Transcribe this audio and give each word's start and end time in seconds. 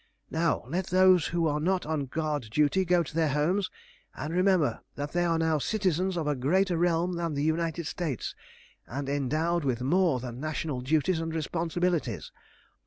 "Now 0.31 0.63
let 0.67 0.87
those 0.87 1.27
who 1.27 1.45
are 1.45 1.59
not 1.59 1.85
on 1.85 2.07
guard 2.07 2.49
duty 2.49 2.85
go 2.85 3.03
to 3.03 3.13
their 3.13 3.29
homes, 3.29 3.69
and 4.15 4.33
remember 4.33 4.81
that 4.95 5.11
they 5.11 5.23
are 5.25 5.37
now 5.37 5.59
citizens 5.59 6.17
of 6.17 6.25
a 6.25 6.33
greater 6.33 6.75
realm 6.75 7.13
than 7.17 7.35
the 7.35 7.43
United 7.43 7.85
States, 7.85 8.33
and 8.87 9.07
endowed 9.07 9.63
with 9.63 9.83
more 9.83 10.19
than 10.19 10.39
national 10.39 10.81
duties 10.81 11.19
and 11.19 11.35
responsibilities. 11.35 12.31